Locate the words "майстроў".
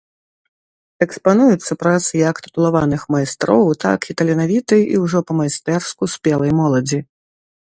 3.17-3.63